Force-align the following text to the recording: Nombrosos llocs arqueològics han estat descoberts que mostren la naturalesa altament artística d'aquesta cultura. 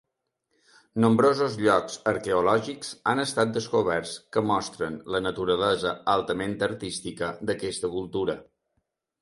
Nombrosos 1.03 1.57
llocs 1.65 1.97
arqueològics 2.11 2.89
han 3.13 3.21
estat 3.25 3.53
descoberts 3.59 4.15
que 4.37 4.45
mostren 4.53 4.97
la 5.17 5.23
naturalesa 5.29 5.93
altament 6.17 6.59
artística 6.71 7.31
d'aquesta 7.51 7.95
cultura. 7.99 8.41